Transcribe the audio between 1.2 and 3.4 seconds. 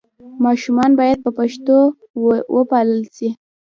په پښتو وپالل سي.